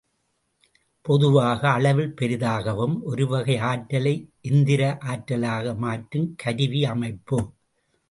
[1.05, 4.15] பொதுவாக, அளவில் பெரிதாகவும் ஒருவகை ஆற்றலை
[4.49, 4.81] எந்திர
[5.05, 7.39] ஆற்றலாக மாற்றும் கருவியமைப்பு.